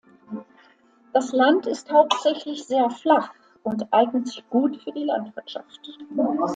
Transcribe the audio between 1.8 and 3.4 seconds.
hauptsächlich sehr flach